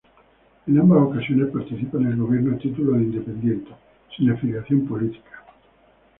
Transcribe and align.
En 0.65 0.79
ambas 0.79 1.03
ocasiones 1.03 1.51
participa 1.53 1.99
en 1.99 2.07
el 2.07 2.17
Gobierno 2.17 2.55
a 2.55 2.57
título 2.59 2.97
de 2.97 3.03
independiente, 3.03 3.69
sin 4.17 4.31
afiliación 4.31 4.87
política. 4.87 5.43